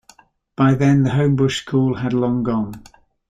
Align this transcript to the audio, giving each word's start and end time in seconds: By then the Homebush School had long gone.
By 0.55 0.73
then 0.73 1.03
the 1.03 1.11
Homebush 1.11 1.59
School 1.61 1.97
had 1.97 2.11
long 2.11 2.41
gone. 2.41 2.83